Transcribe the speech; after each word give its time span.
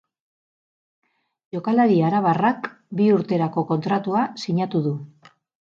Jokalari 1.57 1.99
arabarrak 2.09 2.67
bi 3.01 3.11
urterako 3.19 3.67
kontratua 3.75 4.29
sinatu 4.47 4.85
du. 4.91 5.01